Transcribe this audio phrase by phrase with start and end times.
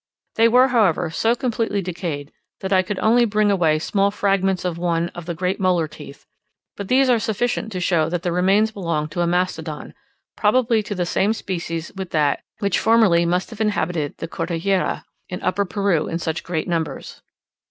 [0.33, 4.79] They were, however, so completely decayed, that I could only bring away small fragments of
[4.79, 6.25] one of the great molar teeth;
[6.75, 9.93] but these are sufficient to show that the remains belonged to a Mastodon,
[10.35, 15.39] probably to the same species with that, which formerly must have inhabited the Cordillera in
[15.43, 17.21] Upper Peru in such great numbers.